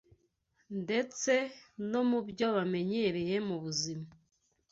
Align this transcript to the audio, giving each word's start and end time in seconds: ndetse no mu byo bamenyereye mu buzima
ndetse 0.81 1.31
no 1.91 2.01
mu 2.09 2.19
byo 2.27 2.47
bamenyereye 2.55 3.35
mu 3.47 3.55
buzima 3.63 4.07